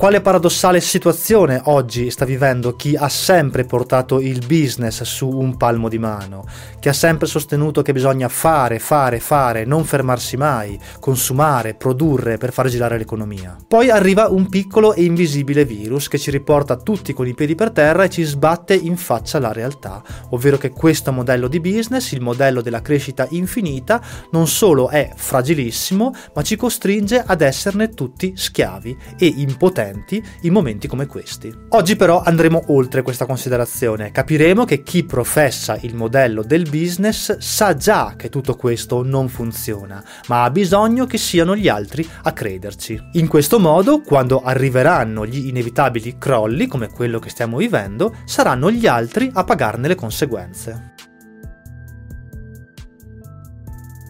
Quale 0.00 0.22
paradossale 0.22 0.80
situazione 0.80 1.60
oggi 1.64 2.10
sta 2.10 2.24
vivendo 2.24 2.74
chi 2.74 2.96
ha 2.96 3.10
sempre 3.10 3.66
portato 3.66 4.18
il 4.18 4.42
business 4.46 5.02
su 5.02 5.28
un 5.28 5.58
palmo 5.58 5.90
di 5.90 5.98
mano, 5.98 6.46
chi 6.78 6.88
ha 6.88 6.94
sempre 6.94 7.26
sostenuto 7.26 7.82
che 7.82 7.92
bisogna 7.92 8.30
fare, 8.30 8.78
fare, 8.78 9.20
fare, 9.20 9.66
non 9.66 9.84
fermarsi 9.84 10.38
mai, 10.38 10.80
consumare, 11.00 11.74
produrre 11.74 12.38
per 12.38 12.50
far 12.50 12.68
girare 12.68 12.96
l'economia. 12.96 13.58
Poi 13.68 13.90
arriva 13.90 14.28
un 14.28 14.48
piccolo 14.48 14.94
e 14.94 15.04
invisibile 15.04 15.66
virus 15.66 16.08
che 16.08 16.16
ci 16.16 16.30
riporta 16.30 16.76
tutti 16.76 17.12
con 17.12 17.26
i 17.26 17.34
piedi 17.34 17.54
per 17.54 17.70
terra 17.70 18.04
e 18.04 18.08
ci 18.08 18.22
sbatte 18.22 18.72
in 18.74 18.96
faccia 18.96 19.38
la 19.38 19.52
realtà, 19.52 20.02
ovvero 20.30 20.56
che 20.56 20.70
questo 20.70 21.12
modello 21.12 21.46
di 21.46 21.60
business, 21.60 22.12
il 22.12 22.22
modello 22.22 22.62
della 22.62 22.80
crescita 22.80 23.26
infinita, 23.32 24.00
non 24.30 24.48
solo 24.48 24.88
è 24.88 25.12
fragilissimo, 25.14 26.14
ma 26.32 26.40
ci 26.40 26.56
costringe 26.56 27.22
ad 27.22 27.42
esserne 27.42 27.90
tutti 27.90 28.32
schiavi 28.34 28.96
e 29.18 29.26
impotenti 29.26 29.88
potenti 29.90 30.22
in 30.42 30.52
momenti 30.52 30.86
come 30.86 31.06
questi. 31.06 31.52
Oggi 31.70 31.96
però 31.96 32.22
andremo 32.22 32.64
oltre 32.68 33.02
questa 33.02 33.26
considerazione, 33.26 34.12
capiremo 34.12 34.64
che 34.64 34.82
chi 34.82 35.04
professa 35.04 35.76
il 35.80 35.94
modello 35.94 36.42
del 36.42 36.68
business 36.68 37.38
sa 37.38 37.74
già 37.74 38.14
che 38.16 38.28
tutto 38.28 38.54
questo 38.54 39.02
non 39.02 39.28
funziona, 39.28 40.02
ma 40.28 40.44
ha 40.44 40.50
bisogno 40.50 41.06
che 41.06 41.18
siano 41.18 41.56
gli 41.56 41.68
altri 41.68 42.08
a 42.22 42.32
crederci. 42.32 42.98
In 43.12 43.28
questo 43.28 43.58
modo, 43.58 44.00
quando 44.00 44.40
arriveranno 44.42 45.26
gli 45.26 45.48
inevitabili 45.48 46.16
crolli 46.18 46.66
come 46.66 46.88
quello 46.88 47.18
che 47.18 47.30
stiamo 47.30 47.58
vivendo, 47.58 48.14
saranno 48.24 48.70
gli 48.70 48.86
altri 48.86 49.30
a 49.32 49.44
pagarne 49.44 49.88
le 49.88 49.94
conseguenze. 49.94 50.94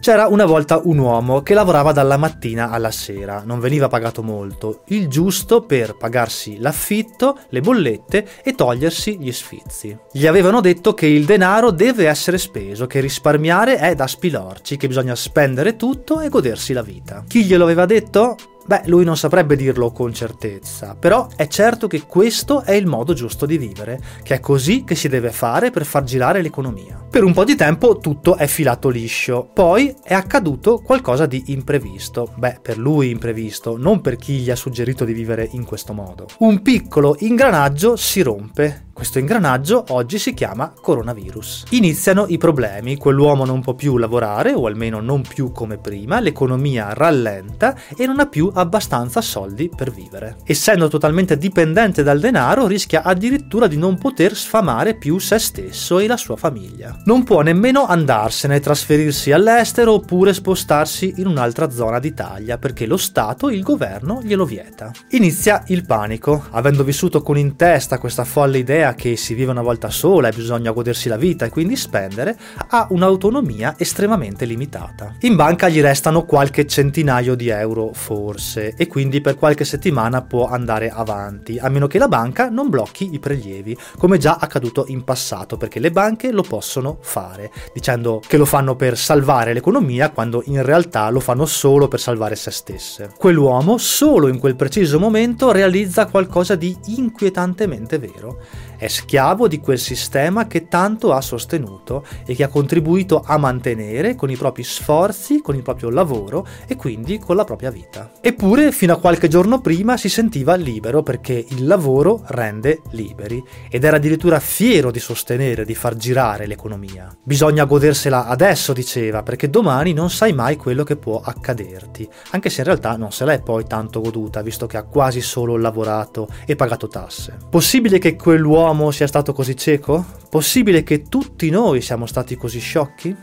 C'era 0.01 0.25
una 0.25 0.45
volta 0.45 0.81
un 0.83 0.97
uomo 0.97 1.43
che 1.43 1.53
lavorava 1.53 1.91
dalla 1.91 2.17
mattina 2.17 2.71
alla 2.71 2.89
sera, 2.89 3.43
non 3.45 3.59
veniva 3.59 3.87
pagato 3.87 4.23
molto, 4.23 4.81
il 4.87 5.07
giusto 5.07 5.61
per 5.61 5.95
pagarsi 5.95 6.57
l'affitto, 6.57 7.37
le 7.49 7.61
bollette 7.61 8.27
e 8.43 8.55
togliersi 8.55 9.19
gli 9.19 9.31
sfizi. 9.31 9.95
Gli 10.11 10.25
avevano 10.25 10.59
detto 10.59 10.95
che 10.95 11.05
il 11.05 11.25
denaro 11.25 11.69
deve 11.69 12.07
essere 12.07 12.39
speso, 12.39 12.87
che 12.87 12.99
risparmiare 12.99 13.77
è 13.77 13.93
da 13.93 14.07
spilorci, 14.07 14.75
che 14.75 14.87
bisogna 14.87 15.13
spendere 15.13 15.75
tutto 15.75 16.19
e 16.19 16.29
godersi 16.29 16.73
la 16.73 16.81
vita. 16.81 17.23
Chi 17.27 17.43
glielo 17.43 17.63
aveva 17.63 17.85
detto? 17.85 18.37
Beh, 18.65 18.83
lui 18.85 19.03
non 19.03 19.17
saprebbe 19.17 19.55
dirlo 19.55 19.91
con 19.91 20.13
certezza, 20.13 20.95
però 20.97 21.27
è 21.35 21.47
certo 21.47 21.87
che 21.87 22.03
questo 22.05 22.61
è 22.61 22.73
il 22.73 22.85
modo 22.85 23.13
giusto 23.13 23.45
di 23.45 23.57
vivere, 23.57 23.99
che 24.23 24.35
è 24.35 24.39
così 24.39 24.83
che 24.83 24.95
si 24.95 25.09
deve 25.09 25.31
fare 25.31 25.71
per 25.71 25.85
far 25.85 26.03
girare 26.03 26.41
l'economia. 26.41 27.03
Per 27.09 27.23
un 27.23 27.33
po' 27.33 27.43
di 27.43 27.55
tempo 27.55 27.97
tutto 27.97 28.37
è 28.37 28.47
filato 28.47 28.89
liscio, 28.89 29.49
poi 29.51 29.93
è 30.01 30.13
accaduto 30.13 30.79
qualcosa 30.79 31.25
di 31.25 31.43
imprevisto. 31.47 32.31
Beh, 32.37 32.59
per 32.61 32.77
lui 32.77 33.09
imprevisto, 33.09 33.77
non 33.77 33.99
per 33.99 34.15
chi 34.15 34.35
gli 34.35 34.51
ha 34.51 34.55
suggerito 34.55 35.05
di 35.05 35.13
vivere 35.13 35.49
in 35.51 35.65
questo 35.65 35.93
modo. 35.93 36.27
Un 36.39 36.61
piccolo 36.61 37.15
ingranaggio 37.19 37.95
si 37.95 38.21
rompe 38.21 38.85
questo 39.01 39.17
ingranaggio 39.17 39.85
oggi 39.87 40.19
si 40.19 40.35
chiama 40.35 40.71
coronavirus. 40.79 41.63
Iniziano 41.71 42.27
i 42.27 42.37
problemi, 42.37 42.97
quell'uomo 42.97 43.45
non 43.45 43.59
può 43.59 43.73
più 43.73 43.97
lavorare, 43.97 44.53
o 44.53 44.67
almeno 44.67 44.99
non 44.99 45.23
più 45.23 45.51
come 45.51 45.79
prima, 45.79 46.19
l'economia 46.19 46.93
rallenta 46.93 47.75
e 47.97 48.05
non 48.05 48.19
ha 48.19 48.27
più 48.27 48.51
abbastanza 48.53 49.19
soldi 49.21 49.71
per 49.75 49.89
vivere. 49.89 50.35
Essendo 50.43 50.87
totalmente 50.87 51.35
dipendente 51.35 52.03
dal 52.03 52.19
denaro, 52.19 52.67
rischia 52.67 53.01
addirittura 53.01 53.65
di 53.65 53.75
non 53.75 53.97
poter 53.97 54.35
sfamare 54.35 54.93
più 54.93 55.17
se 55.17 55.39
stesso 55.39 55.97
e 55.97 56.05
la 56.05 56.15
sua 56.15 56.35
famiglia. 56.35 56.95
Non 57.05 57.23
può 57.23 57.41
nemmeno 57.41 57.87
andarsene, 57.87 58.59
trasferirsi 58.59 59.31
all'estero 59.31 59.93
oppure 59.93 60.31
spostarsi 60.31 61.15
in 61.17 61.25
un'altra 61.25 61.71
zona 61.71 61.97
d'Italia 61.97 62.59
perché 62.59 62.85
lo 62.85 62.97
Stato, 62.97 63.49
il 63.49 63.63
governo, 63.63 64.21
glielo 64.21 64.45
vieta. 64.45 64.91
Inizia 65.09 65.63
il 65.69 65.87
panico, 65.87 66.45
avendo 66.51 66.83
vissuto 66.83 67.23
con 67.23 67.35
in 67.35 67.55
testa 67.55 67.97
questa 67.97 68.25
folle 68.25 68.59
idea 68.59 68.89
che 68.95 69.15
si 69.15 69.33
vive 69.33 69.51
una 69.51 69.61
volta 69.61 69.89
sola 69.89 70.27
e 70.27 70.35
bisogna 70.35 70.71
godersi 70.71 71.09
la 71.09 71.17
vita 71.17 71.45
e 71.45 71.49
quindi 71.49 71.75
spendere, 71.75 72.37
ha 72.69 72.87
un'autonomia 72.89 73.75
estremamente 73.77 74.45
limitata. 74.45 75.15
In 75.21 75.35
banca 75.35 75.69
gli 75.69 75.81
restano 75.81 76.23
qualche 76.23 76.65
centinaio 76.65 77.35
di 77.35 77.49
euro 77.49 77.91
forse 77.93 78.73
e 78.75 78.87
quindi 78.87 79.21
per 79.21 79.35
qualche 79.35 79.65
settimana 79.65 80.21
può 80.21 80.47
andare 80.47 80.89
avanti, 80.89 81.57
a 81.59 81.69
meno 81.69 81.87
che 81.87 81.97
la 81.97 82.07
banca 82.07 82.49
non 82.49 82.69
blocchi 82.69 83.13
i 83.13 83.19
prelievi, 83.19 83.77
come 83.97 84.17
già 84.17 84.37
accaduto 84.39 84.85
in 84.87 85.03
passato, 85.03 85.57
perché 85.57 85.79
le 85.79 85.91
banche 85.91 86.31
lo 86.31 86.43
possono 86.43 86.97
fare, 87.01 87.51
dicendo 87.73 88.21
che 88.25 88.37
lo 88.37 88.45
fanno 88.45 88.75
per 88.75 88.97
salvare 88.97 89.53
l'economia 89.53 90.09
quando 90.09 90.41
in 90.45 90.63
realtà 90.63 91.09
lo 91.09 91.19
fanno 91.19 91.45
solo 91.45 91.87
per 91.87 91.99
salvare 91.99 92.35
se 92.35 92.51
stesse. 92.51 93.11
Quell'uomo 93.17 93.77
solo 93.77 94.27
in 94.27 94.39
quel 94.39 94.55
preciso 94.55 94.99
momento 94.99 95.51
realizza 95.51 96.05
qualcosa 96.07 96.55
di 96.55 96.75
inquietantemente 96.87 97.97
vero 97.97 98.39
è 98.81 98.87
schiavo 98.87 99.47
di 99.47 99.59
quel 99.59 99.77
sistema 99.77 100.47
che 100.47 100.67
tanto 100.67 101.13
ha 101.13 101.21
sostenuto 101.21 102.03
e 102.25 102.33
che 102.33 102.43
ha 102.43 102.47
contribuito 102.47 103.21
a 103.23 103.37
mantenere 103.37 104.15
con 104.15 104.31
i 104.31 104.35
propri 104.35 104.63
sforzi, 104.63 105.39
con 105.39 105.53
il 105.53 105.61
proprio 105.61 105.91
lavoro 105.91 106.47
e 106.65 106.75
quindi 106.75 107.19
con 107.19 107.35
la 107.35 107.43
propria 107.43 107.69
vita. 107.69 108.09
Eppure 108.19 108.71
fino 108.71 108.93
a 108.93 108.97
qualche 108.97 109.27
giorno 109.27 109.61
prima 109.61 109.97
si 109.97 110.09
sentiva 110.09 110.55
libero 110.55 111.03
perché 111.03 111.45
il 111.49 111.67
lavoro 111.67 112.23
rende 112.29 112.81
liberi 112.89 113.43
ed 113.69 113.83
era 113.83 113.97
addirittura 113.97 114.39
fiero 114.39 114.89
di 114.89 114.99
sostenere, 114.99 115.63
di 115.63 115.75
far 115.75 115.95
girare 115.95 116.47
l'economia. 116.47 117.15
Bisogna 117.23 117.65
godersela 117.65 118.25
adesso, 118.25 118.73
diceva, 118.73 119.21
perché 119.21 119.47
domani 119.47 119.93
non 119.93 120.09
sai 120.09 120.33
mai 120.33 120.55
quello 120.55 120.83
che 120.83 120.95
può 120.95 121.21
accaderti, 121.23 122.09
anche 122.31 122.49
se 122.49 122.61
in 122.61 122.65
realtà 122.65 122.95
non 122.95 123.11
se 123.11 123.25
l'è 123.25 123.43
poi 123.43 123.63
tanto 123.67 124.01
goduta, 124.01 124.41
visto 124.41 124.65
che 124.65 124.77
ha 124.77 124.85
quasi 124.85 125.21
solo 125.21 125.55
lavorato 125.55 126.27
e 126.47 126.55
pagato 126.55 126.87
tasse. 126.87 127.37
Possibile 127.47 127.99
che 127.99 128.15
quell'uomo 128.15 128.69
l'uomo 128.71 128.91
sia 128.91 129.07
stato 129.07 129.33
così 129.33 129.55
cieco? 129.57 130.05
Possibile 130.29 130.83
che 130.83 131.03
tutti 131.03 131.49
noi 131.49 131.81
siamo 131.81 132.05
stati 132.05 132.37
così 132.37 132.59
sciocchi? 132.59 133.15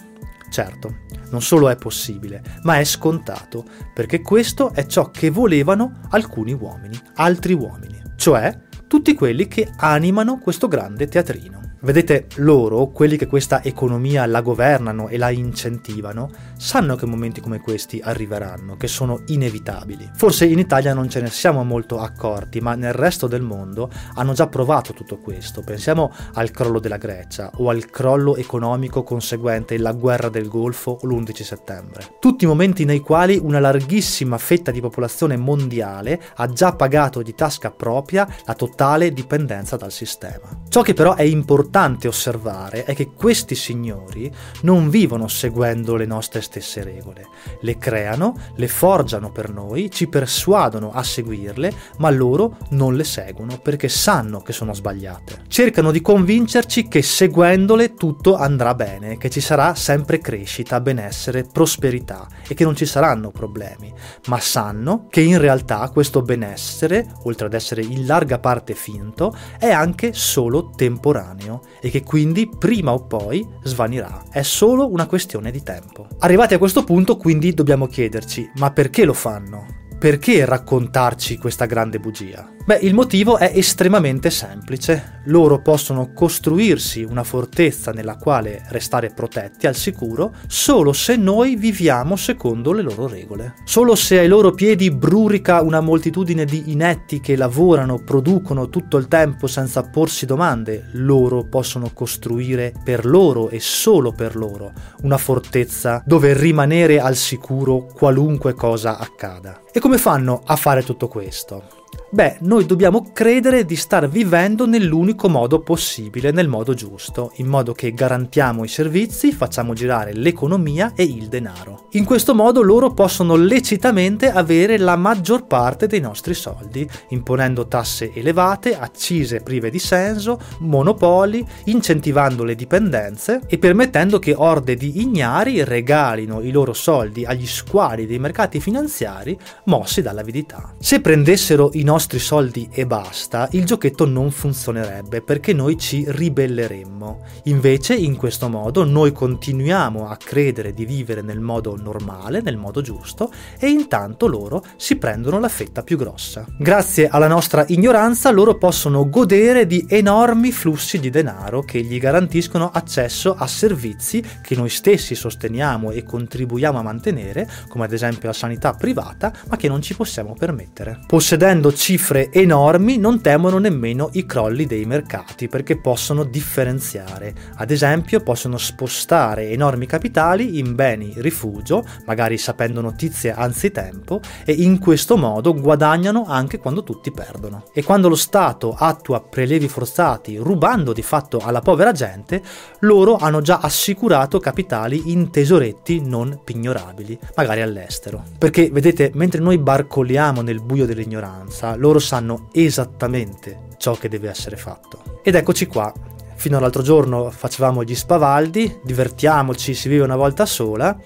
Certo, 0.50 0.98
non 1.31 1.41
solo 1.41 1.69
è 1.70 1.76
possibile, 1.76 2.42
ma 2.62 2.78
è 2.78 2.84
scontato, 2.84 3.64
perché 3.94 4.20
questo 4.20 4.72
è 4.72 4.87
ciò 4.87 5.10
che 5.10 5.31
volevano 5.31 6.00
alcuni 6.10 6.53
uomini, 6.53 6.98
altri 7.14 7.54
uomini, 7.54 8.00
cioè 8.16 8.56
tutti 8.87 9.14
quelli 9.14 9.48
che 9.48 9.70
animano 9.76 10.38
questo 10.38 10.69
grande 10.69 11.08
teatrino. 11.08 11.67
Vedete, 11.80 12.26
loro, 12.38 12.88
quelli 12.88 13.16
che 13.16 13.28
questa 13.28 13.62
economia 13.62 14.26
la 14.26 14.40
governano 14.40 15.06
e 15.06 15.16
la 15.16 15.30
incentivano, 15.30 16.28
sanno 16.56 16.96
che 16.96 17.06
momenti 17.06 17.40
come 17.40 17.60
questi 17.60 18.00
arriveranno, 18.02 18.76
che 18.76 18.88
sono 18.88 19.22
inevitabili. 19.26 20.10
Forse 20.16 20.44
in 20.44 20.58
Italia 20.58 20.92
non 20.92 21.08
ce 21.08 21.20
ne 21.20 21.30
siamo 21.30 21.62
molto 21.62 22.00
accorti, 22.00 22.58
ma 22.58 22.74
nel 22.74 22.94
resto 22.94 23.28
del 23.28 23.42
mondo 23.42 23.90
hanno 24.14 24.32
già 24.32 24.48
provato 24.48 24.92
tutto 24.92 25.18
questo. 25.18 25.62
Pensiamo 25.62 26.12
al 26.34 26.50
crollo 26.50 26.80
della 26.80 26.96
Grecia 26.96 27.52
o 27.58 27.68
al 27.68 27.88
crollo 27.88 28.34
economico 28.34 29.04
conseguente 29.04 29.78
la 29.78 29.92
guerra 29.92 30.30
del 30.30 30.48
Golfo 30.48 30.98
o 31.00 31.06
l'11 31.06 31.42
settembre. 31.42 32.16
Tutti 32.18 32.44
momenti 32.44 32.84
nei 32.84 32.98
quali 32.98 33.38
una 33.40 33.60
larghissima 33.60 34.36
fetta 34.36 34.72
di 34.72 34.80
popolazione 34.80 35.36
mondiale 35.36 36.20
ha 36.34 36.48
già 36.48 36.74
pagato 36.74 37.22
di 37.22 37.36
tasca 37.36 37.70
propria 37.70 38.26
la 38.46 38.54
totale 38.54 39.12
dipendenza 39.12 39.76
dal 39.76 39.92
sistema. 39.92 40.64
Ciò 40.68 40.82
che 40.82 40.94
però 40.94 41.14
è 41.14 41.22
importante 41.22 41.66
importante 41.68 42.08
osservare 42.08 42.84
è 42.84 42.94
che 42.94 43.10
questi 43.12 43.54
signori 43.54 44.32
non 44.62 44.88
vivono 44.88 45.28
seguendo 45.28 45.96
le 45.96 46.06
nostre 46.06 46.40
stesse 46.40 46.82
regole, 46.82 47.26
le 47.60 47.76
creano, 47.76 48.34
le 48.54 48.68
forgiano 48.68 49.30
per 49.30 49.50
noi, 49.50 49.90
ci 49.90 50.08
persuadono 50.08 50.92
a 50.92 51.02
seguirle, 51.02 51.70
ma 51.98 52.08
loro 52.08 52.56
non 52.70 52.96
le 52.96 53.04
seguono 53.04 53.58
perché 53.58 53.88
sanno 53.90 54.40
che 54.40 54.54
sono 54.54 54.72
sbagliate. 54.72 55.42
Cercano 55.48 55.90
di 55.90 56.00
convincerci 56.00 56.88
che 56.88 57.02
seguendole 57.02 57.92
tutto 57.92 58.36
andrà 58.36 58.74
bene, 58.74 59.18
che 59.18 59.28
ci 59.28 59.42
sarà 59.42 59.74
sempre 59.74 60.20
crescita, 60.20 60.80
benessere, 60.80 61.44
prosperità 61.44 62.28
e 62.48 62.54
che 62.54 62.64
non 62.64 62.76
ci 62.76 62.86
saranno 62.86 63.31
problemi, 63.31 63.93
ma 64.28 64.40
sanno 64.40 65.06
che 65.10 65.20
in 65.20 65.38
realtà 65.38 65.90
questo 65.90 66.22
benessere, 66.22 67.06
oltre 67.25 67.46
ad 67.46 67.52
essere 67.52 67.82
in 67.82 68.06
larga 68.06 68.38
parte 68.38 68.75
finto, 68.75 69.37
è 69.58 69.69
anche 69.70 70.14
solo 70.14 70.70
temporaneo 70.75 71.57
e 71.81 71.90
che 71.90 72.02
quindi 72.02 72.49
prima 72.49 72.93
o 72.93 73.06
poi 73.06 73.46
svanirà. 73.62 74.25
È 74.31 74.43
solo 74.43 74.90
una 74.90 75.06
questione 75.06 75.50
di 75.50 75.62
tempo. 75.62 76.06
Arrivati 76.19 76.55
a 76.55 76.58
questo 76.58 76.84
punto 76.84 77.16
quindi 77.16 77.55
dobbiamo 77.55 77.87
chiederci 77.87 78.50
ma 78.56 78.70
perché 78.70 79.05
lo 79.05 79.14
fanno? 79.14 79.66
Perché 79.99 80.44
raccontarci 80.44 81.38
questa 81.38 81.66
grande 81.66 81.99
bugia? 81.99 82.56
Beh, 82.69 82.81
il 82.82 82.93
motivo 82.93 83.38
è 83.38 83.50
estremamente 83.55 84.29
semplice. 84.29 85.20
Loro 85.29 85.62
possono 85.62 86.12
costruirsi 86.12 87.03
una 87.03 87.25
fortezza 87.25 87.93
nella 87.93 88.17
quale 88.17 88.62
restare 88.69 89.09
protetti 89.09 89.67
al 89.67 89.75
sicuro 89.75 90.35
solo 90.49 90.93
se 90.93 91.17
noi 91.17 91.56
viviamo 91.56 92.15
secondo 92.15 92.73
le 92.73 92.82
loro 92.82 93.06
regole. 93.06 93.55
Solo 93.65 93.94
se 93.94 94.19
ai 94.19 94.29
loro 94.29 94.50
piedi 94.50 94.91
brurica 94.91 95.62
una 95.62 95.81
moltitudine 95.81 96.44
di 96.44 96.65
inetti 96.67 97.20
che 97.20 97.37
lavorano, 97.37 98.03
producono 98.05 98.69
tutto 98.69 98.99
il 98.99 99.09
tempo 99.09 99.47
senza 99.47 99.85
porsi 99.85 100.26
domande, 100.26 100.88
loro 100.93 101.44
possono 101.44 101.91
costruire 101.94 102.75
per 102.85 103.06
loro 103.06 103.49
e 103.49 103.61
solo 103.61 104.12
per 104.12 104.37
loro 104.37 104.73
una 105.05 105.17
fortezza 105.17 106.03
dove 106.05 106.35
rimanere 106.35 107.00
al 107.00 107.17
sicuro 107.17 107.87
qualunque 107.87 108.53
cosa 108.53 108.99
accada. 108.99 109.62
E 109.73 109.81
come 109.81 109.97
fanno 109.97 110.43
a 110.44 110.56
fare 110.56 110.82
tutto 110.82 111.09
questo? 111.09 111.79
Beh, 112.10 112.38
noi 112.40 112.64
dobbiamo 112.64 113.10
credere 113.12 113.66
di 113.66 113.76
star 113.76 114.08
vivendo 114.08 114.66
nell'unico 114.66 115.28
modo 115.28 115.60
possibile, 115.60 116.31
nel 116.31 116.49
modo 116.49 116.72
giusto, 116.72 117.32
in 117.37 117.46
modo 117.49 117.75
che 117.75 117.93
garantiamo 117.93 118.64
i 118.64 118.69
servizi, 118.69 119.31
facciamo 119.31 119.75
girare 119.75 120.14
l'economia 120.14 120.94
e 120.96 121.02
il 121.02 121.28
denaro. 121.28 121.88
In 121.93 122.06
questo 122.06 122.34
modo 122.34 122.62
loro 122.62 122.94
possono 122.94 123.37
lecitamente 123.37 124.31
avere 124.31 124.78
la 124.78 124.96
maggior 124.96 125.44
parte 125.44 125.87
dei 125.87 126.00
nostri 126.00 126.32
soldi, 126.32 126.88
imponendo 127.10 127.69
tasse 127.69 128.10
elevate, 128.14 128.78
accise 128.78 129.43
prive 129.43 129.69
di 129.69 129.78
senso, 129.78 130.40
monopoli, 130.60 131.46
incentivando 131.64 132.43
le 132.43 132.55
dipendenze 132.55 133.43
e 133.46 133.58
permettendo 133.58 134.19
che 134.19 134.32
orde 134.34 134.76
di 134.76 135.02
ignari 135.02 135.62
regalino 135.62 136.40
i 136.40 136.52
loro 136.52 136.72
soldi 136.72 137.26
agli 137.26 137.46
squali 137.46 138.06
dei 138.06 138.19
mercati 138.19 138.60
finanziari 138.60 139.38
mossi 139.64 140.00
dall'avidità. 140.00 140.75
Se 140.78 141.02
prendessero 141.02 141.69
i 141.75 141.82
nostri 141.82 141.96
nostri 141.98 142.20
soldi 142.20 142.68
e 142.70 142.86
basta, 142.86 143.48
il 143.52 143.64
giochetto 143.64 144.06
non 144.06 144.30
funzionerebbe 144.30 145.20
perché 145.20 145.52
noi 145.52 145.76
ci 145.76 146.04
ribelleremmo. 146.06 147.24
Invece, 147.44 147.96
in 147.96 148.14
questo 148.14 148.48
modo, 148.48 148.84
noi 148.84 149.10
continuiamo 149.10 150.08
a 150.08 150.16
credere 150.16 150.72
di 150.72 150.84
vivere 150.84 151.22
nel 151.22 151.40
modo 151.40 151.76
normale, 151.76 152.40
nel 152.40 152.56
modo 152.56 152.82
giusto, 152.82 153.32
e 153.58 153.68
intanto 153.68 154.28
loro 154.28 154.64
si 154.76 154.94
prendono 154.94 155.40
la 155.40 155.48
fetta 155.48 155.82
più 155.82 155.96
grossa. 155.96 156.46
Grazie 156.56 157.08
alla 157.08 157.26
nostra 157.26 157.64
ignoranza, 157.66 158.30
loro 158.30 158.56
possono 158.56 159.08
godere 159.08 159.66
di 159.66 159.84
enormi 159.88 160.52
flussi 160.52 161.00
di 161.00 161.10
denaro 161.10 161.62
che 161.62 161.82
gli 161.82 161.98
garantiscono 161.98 162.70
accesso 162.72 163.34
a 163.34 163.48
servizi 163.48 164.22
che 164.40 164.54
noi 164.54 164.68
stessi 164.68 165.16
sosteniamo 165.16 165.90
e 165.90 166.04
contribuiamo 166.04 166.78
a 166.78 166.82
mantenere, 166.82 167.50
come 167.66 167.86
ad 167.86 167.92
esempio 167.92 168.28
la 168.28 168.34
sanità 168.34 168.72
privata, 168.74 169.32
ma 169.48 169.56
che 169.56 169.66
non 169.66 169.82
ci 169.82 169.96
possiamo 169.96 170.36
permettere. 170.38 171.00
Possedendo 171.08 171.72
cifre 171.88 172.31
enormi 172.31 172.99
non 172.99 173.23
temono 173.23 173.56
nemmeno 173.56 174.11
i 174.12 174.26
crolli 174.26 174.67
dei 174.67 174.85
mercati 174.85 175.49
perché 175.49 175.81
possono 175.81 176.23
differenziare. 176.23 177.32
Ad 177.55 177.70
esempio 177.70 178.20
possono 178.20 178.58
spostare 178.58 179.49
enormi 179.49 179.87
capitali 179.87 180.58
in 180.58 180.75
beni 180.75 181.14
rifugio, 181.17 181.82
magari 182.05 182.37
sapendo 182.37 182.82
notizie 182.82 183.32
anzitempo, 183.32 184.20
e 184.44 184.52
in 184.52 184.79
questo 184.79 185.17
modo 185.17 185.55
guadagnano 185.55 186.26
anche 186.26 186.58
quando 186.58 186.82
tutti 186.82 187.11
perdono. 187.11 187.64
E 187.73 187.82
quando 187.82 188.11
lo 188.11 188.17
Stato 188.17 188.75
attua 188.79 189.23
prelievi 189.23 189.67
forzati 189.67 190.37
rubando 190.37 190.93
di 190.93 191.00
fatto 191.00 191.38
alla 191.38 191.62
povera 191.62 191.93
gente, 191.93 192.43
loro 192.81 193.17
hanno 193.17 193.41
già 193.41 193.61
assicurato 193.62 194.38
capitali 194.41 195.11
in 195.11 195.31
tesoretti 195.31 196.02
non 196.02 196.41
pignorabili, 196.44 197.19
magari 197.34 197.62
all'estero. 197.62 198.25
Perché 198.37 198.69
vedete, 198.70 199.11
mentre 199.14 199.41
noi 199.41 199.56
barcoliamo 199.56 200.43
nel 200.43 200.61
buio 200.61 200.84
dell'ignoranza, 200.84 201.76
loro 201.78 201.98
sanno 201.98 202.48
esattamente 202.52 203.66
ciò 203.78 203.94
che 203.94 204.08
deve 204.08 204.28
essere 204.28 204.56
fatto. 204.56 205.20
Ed 205.22 205.34
eccoci 205.34 205.66
qua. 205.66 205.92
Fino 206.34 206.56
all'altro 206.56 206.82
giorno 206.82 207.30
facevamo 207.30 207.82
gli 207.82 207.96
spavaldi, 207.96 208.80
divertiamoci, 208.84 209.75
si 209.75 209.88
vive 209.88 210.04
una 210.04 210.14
volta 210.14 210.46
sola, 210.46 210.96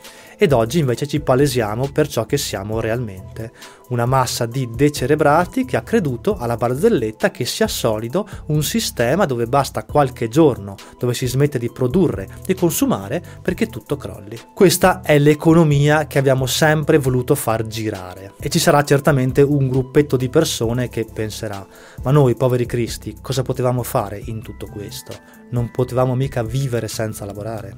ed 0.43 0.51
oggi 0.51 0.81
invece 0.81 1.07
ci 1.07 1.21
palesiamo 1.21 1.91
per 1.93 2.09
ciò 2.09 2.27
che 2.27 2.37
siamo 2.37 2.81
realmente, 2.81 3.53
una 3.91 4.07
massa 4.07 4.45
di 4.45 4.69
decerebrati 4.75 5.65
che 5.65 5.77
ha 5.77 5.83
creduto 5.83 6.37
alla 6.37 6.57
barzelletta 6.57 7.31
che 7.31 7.45
sia 7.45 7.69
solido 7.69 8.27
un 8.47 8.65
sistema 8.65 9.25
dove 9.25 9.47
basta 9.47 9.85
qualche 9.85 10.27
giorno, 10.27 10.75
dove 10.99 11.15
si 11.15 11.29
smette 11.29 11.61
di 11.61 11.71
produrre 11.71 12.27
e 12.45 12.57
consumare 12.57 13.23
perché 13.41 13.69
tutto 13.69 13.97
crolli. 13.97 14.37
Questa 14.53 15.03
è 15.03 15.17
l'economia 15.21 16.09
che 16.09 16.19
abbiamo 16.19 16.47
sempre 16.47 16.99
voluto 16.99 17.37
far 17.37 17.65
girare 17.69 18.33
e 18.41 18.49
ci 18.49 18.59
sarà 18.59 18.83
certamente 18.83 19.43
un 19.43 19.69
gruppetto 19.69 20.17
di 20.17 20.29
persone 20.29 20.89
che 20.89 21.05
penserà 21.05 21.65
ma 22.03 22.11
noi 22.11 22.35
poveri 22.35 22.67
cristi 22.67 23.17
cosa 23.23 23.43
potevamo 23.43 23.85
fare 23.85 24.21
in 24.25 24.43
tutto 24.43 24.67
questo? 24.67 25.15
Non 25.51 25.71
potevamo 25.71 26.17
mica 26.17 26.43
vivere 26.43 26.89
senza 26.89 27.25
lavorare? 27.25 27.77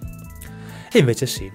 E 0.90 1.00
invece 1.00 1.26
sì, 1.26 1.52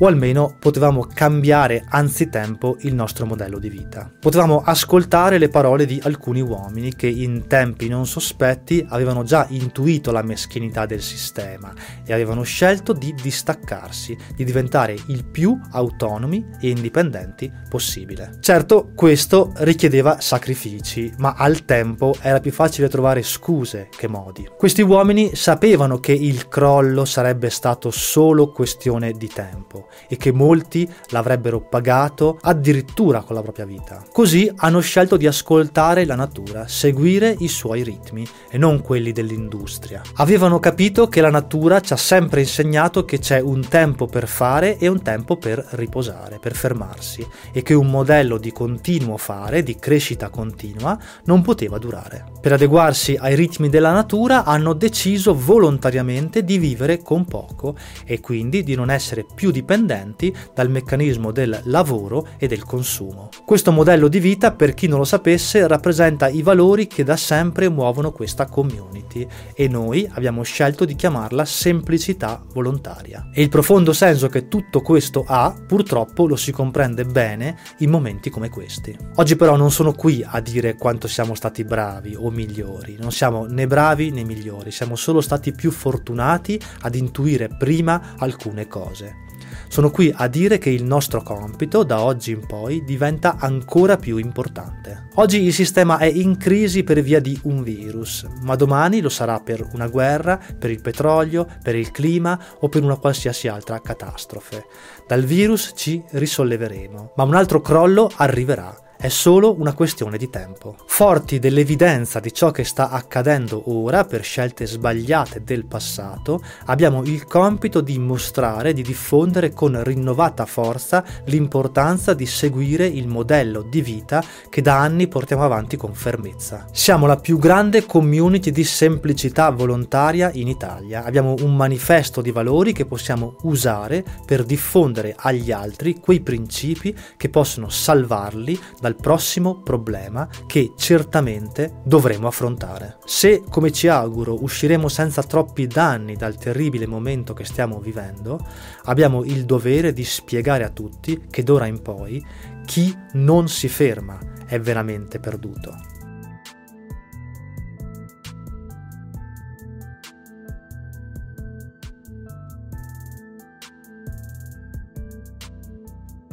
o 0.00 0.06
almeno 0.06 0.56
potevamo 0.58 1.06
cambiare 1.12 1.84
anzitempo 1.88 2.76
il 2.80 2.94
nostro 2.94 3.26
modello 3.26 3.58
di 3.58 3.68
vita. 3.68 4.10
Potevamo 4.18 4.62
ascoltare 4.64 5.38
le 5.38 5.48
parole 5.48 5.86
di 5.86 6.00
alcuni 6.04 6.40
uomini 6.40 6.94
che 6.94 7.08
in 7.08 7.46
tempi 7.46 7.88
non 7.88 8.06
sospetti 8.06 8.84
avevano 8.88 9.22
già 9.22 9.46
intuito 9.50 10.12
la 10.12 10.22
meschinità 10.22 10.86
del 10.86 11.02
sistema 11.02 11.72
e 12.04 12.12
avevano 12.12 12.42
scelto 12.42 12.92
di 12.92 13.14
distaccarsi, 13.14 14.16
di 14.34 14.44
diventare 14.44 14.96
il 15.06 15.24
più 15.24 15.58
autonomi 15.72 16.46
e 16.60 16.70
indipendenti 16.70 17.50
possibile. 17.68 18.36
Certo, 18.40 18.90
questo 18.94 19.52
richiedeva 19.56 20.20
sacrifici, 20.20 21.12
ma 21.18 21.34
al 21.36 21.64
tempo 21.64 22.14
era 22.20 22.40
più 22.40 22.52
facile 22.52 22.88
trovare 22.88 23.22
scuse 23.22 23.88
che 23.94 24.08
modi. 24.08 24.48
Questi 24.56 24.82
uomini 24.82 25.34
sapevano 25.34 25.98
che 25.98 26.12
il 26.12 26.48
crollo 26.48 27.04
sarebbe 27.04 27.50
stato 27.50 27.90
solo 27.90 28.52
questione 28.52 29.12
di 29.12 29.28
tempo 29.28 29.87
e 30.08 30.16
che 30.16 30.32
molti 30.32 30.88
l'avrebbero 31.08 31.60
pagato 31.60 32.38
addirittura 32.40 33.22
con 33.22 33.34
la 33.34 33.42
propria 33.42 33.64
vita. 33.64 34.04
Così 34.12 34.50
hanno 34.56 34.80
scelto 34.80 35.16
di 35.16 35.26
ascoltare 35.26 36.04
la 36.04 36.14
natura, 36.14 36.66
seguire 36.68 37.34
i 37.38 37.48
suoi 37.48 37.82
ritmi 37.82 38.26
e 38.50 38.58
non 38.58 38.80
quelli 38.82 39.12
dell'industria. 39.12 40.02
Avevano 40.16 40.58
capito 40.58 41.08
che 41.08 41.20
la 41.20 41.30
natura 41.30 41.80
ci 41.80 41.92
ha 41.92 41.96
sempre 41.96 42.40
insegnato 42.40 43.04
che 43.04 43.18
c'è 43.18 43.40
un 43.40 43.66
tempo 43.68 44.06
per 44.06 44.28
fare 44.28 44.78
e 44.78 44.88
un 44.88 45.02
tempo 45.02 45.36
per 45.36 45.64
riposare, 45.70 46.38
per 46.38 46.54
fermarsi 46.54 47.26
e 47.52 47.62
che 47.62 47.74
un 47.74 47.90
modello 47.90 48.38
di 48.38 48.52
continuo 48.52 49.16
fare, 49.16 49.62
di 49.62 49.76
crescita 49.76 50.28
continua, 50.28 50.98
non 51.24 51.42
poteva 51.42 51.78
durare. 51.78 52.24
Per 52.40 52.52
adeguarsi 52.52 53.16
ai 53.18 53.34
ritmi 53.34 53.68
della 53.68 53.92
natura 53.92 54.44
hanno 54.44 54.72
deciso 54.72 55.34
volontariamente 55.34 56.44
di 56.44 56.58
vivere 56.58 57.02
con 57.02 57.24
poco 57.24 57.76
e 58.04 58.20
quindi 58.20 58.62
di 58.62 58.74
non 58.74 58.90
essere 58.90 59.24
più 59.34 59.50
dipendenti 59.50 59.77
dipendenti 59.78 60.34
dal 60.54 60.70
meccanismo 60.70 61.30
del 61.30 61.60
lavoro 61.64 62.28
e 62.36 62.48
del 62.48 62.64
consumo. 62.64 63.28
Questo 63.44 63.70
modello 63.70 64.08
di 64.08 64.18
vita, 64.18 64.52
per 64.52 64.74
chi 64.74 64.88
non 64.88 64.98
lo 64.98 65.04
sapesse, 65.04 65.66
rappresenta 65.66 66.28
i 66.28 66.42
valori 66.42 66.86
che 66.86 67.04
da 67.04 67.16
sempre 67.16 67.68
muovono 67.68 68.10
questa 68.10 68.46
community 68.46 69.26
e 69.54 69.68
noi 69.68 70.08
abbiamo 70.12 70.42
scelto 70.42 70.84
di 70.84 70.96
chiamarla 70.96 71.44
semplicità 71.44 72.42
volontaria. 72.52 73.30
E 73.32 73.42
il 73.42 73.48
profondo 73.48 73.92
senso 73.92 74.28
che 74.28 74.48
tutto 74.48 74.80
questo 74.80 75.24
ha, 75.26 75.54
purtroppo 75.66 76.26
lo 76.26 76.36
si 76.36 76.50
comprende 76.50 77.04
bene 77.04 77.56
in 77.78 77.90
momenti 77.90 78.30
come 78.30 78.48
questi. 78.48 78.96
Oggi 79.16 79.36
però 79.36 79.56
non 79.56 79.70
sono 79.70 79.92
qui 79.92 80.24
a 80.26 80.40
dire 80.40 80.76
quanto 80.76 81.06
siamo 81.06 81.34
stati 81.34 81.64
bravi 81.64 82.16
o 82.16 82.30
migliori, 82.30 82.96
non 82.98 83.12
siamo 83.12 83.46
né 83.46 83.66
bravi 83.66 84.10
né 84.10 84.24
migliori, 84.24 84.70
siamo 84.70 84.96
solo 84.96 85.20
stati 85.20 85.52
più 85.52 85.70
fortunati 85.70 86.60
ad 86.80 86.94
intuire 86.94 87.48
prima 87.48 88.14
alcune 88.18 88.66
cose. 88.66 89.26
Sono 89.68 89.90
qui 89.90 90.12
a 90.14 90.28
dire 90.28 90.58
che 90.58 90.70
il 90.70 90.82
nostro 90.82 91.22
compito 91.22 91.84
da 91.84 92.02
oggi 92.02 92.32
in 92.32 92.46
poi 92.46 92.82
diventa 92.84 93.36
ancora 93.38 93.96
più 93.96 94.16
importante. 94.16 95.08
Oggi 95.16 95.42
il 95.42 95.52
sistema 95.52 95.98
è 95.98 96.06
in 96.06 96.36
crisi 96.38 96.82
per 96.82 97.00
via 97.02 97.20
di 97.20 97.38
un 97.44 97.62
virus, 97.62 98.26
ma 98.42 98.56
domani 98.56 99.00
lo 99.00 99.10
sarà 99.10 99.40
per 99.40 99.68
una 99.74 99.86
guerra, 99.86 100.40
per 100.58 100.70
il 100.70 100.80
petrolio, 100.80 101.46
per 101.62 101.76
il 101.76 101.90
clima 101.90 102.38
o 102.60 102.68
per 102.68 102.82
una 102.82 102.96
qualsiasi 102.96 103.46
altra 103.46 103.80
catastrofe. 103.80 104.64
Dal 105.06 105.22
virus 105.22 105.72
ci 105.76 106.02
risolleveremo, 106.10 107.12
ma 107.16 107.22
un 107.24 107.34
altro 107.34 107.60
crollo 107.60 108.10
arriverà 108.16 108.86
è 108.98 109.08
solo 109.08 109.54
una 109.60 109.74
questione 109.74 110.18
di 110.18 110.28
tempo. 110.28 110.74
Forti 110.86 111.38
dell'evidenza 111.38 112.18
di 112.18 112.32
ciò 112.32 112.50
che 112.50 112.64
sta 112.64 112.90
accadendo 112.90 113.62
ora 113.72 114.04
per 114.04 114.24
scelte 114.24 114.66
sbagliate 114.66 115.44
del 115.44 115.66
passato, 115.66 116.42
abbiamo 116.64 117.04
il 117.04 117.24
compito 117.24 117.80
di 117.80 117.96
mostrare, 118.00 118.72
di 118.72 118.82
diffondere 118.82 119.52
con 119.52 119.80
rinnovata 119.84 120.46
forza 120.46 121.04
l'importanza 121.26 122.12
di 122.12 122.26
seguire 122.26 122.86
il 122.86 123.06
modello 123.06 123.62
di 123.62 123.82
vita 123.82 124.20
che 124.48 124.62
da 124.62 124.80
anni 124.80 125.06
portiamo 125.06 125.44
avanti 125.44 125.76
con 125.76 125.94
fermezza. 125.94 126.66
Siamo 126.72 127.06
la 127.06 127.18
più 127.18 127.38
grande 127.38 127.86
community 127.86 128.50
di 128.50 128.64
semplicità 128.64 129.50
volontaria 129.50 130.32
in 130.32 130.48
Italia. 130.48 131.04
Abbiamo 131.04 131.36
un 131.38 131.54
manifesto 131.54 132.20
di 132.20 132.32
valori 132.32 132.72
che 132.72 132.84
possiamo 132.84 133.36
usare 133.42 134.04
per 134.26 134.42
diffondere 134.42 135.14
agli 135.16 135.52
altri 135.52 136.00
quei 136.00 136.18
principi 136.18 136.92
che 137.16 137.28
possono 137.28 137.68
salvarli 137.68 138.58
da 138.80 138.86
dal 138.88 138.96
prossimo 138.96 139.60
problema 139.60 140.26
che 140.46 140.72
certamente 140.74 141.80
dovremo 141.84 142.26
affrontare. 142.26 142.96
Se, 143.04 143.42
come 143.46 143.70
ci 143.70 143.86
auguro, 143.86 144.42
usciremo 144.42 144.88
senza 144.88 145.22
troppi 145.22 145.66
danni 145.66 146.16
dal 146.16 146.36
terribile 146.36 146.86
momento 146.86 147.34
che 147.34 147.44
stiamo 147.44 147.80
vivendo, 147.80 148.40
abbiamo 148.84 149.24
il 149.24 149.44
dovere 149.44 149.92
di 149.92 150.04
spiegare 150.04 150.64
a 150.64 150.70
tutti 150.70 151.26
che 151.30 151.42
d'ora 151.42 151.66
in 151.66 151.82
poi 151.82 152.24
chi 152.64 152.96
non 153.12 153.48
si 153.48 153.68
ferma 153.68 154.18
è 154.46 154.58
veramente 154.58 155.20
perduto. 155.20 155.97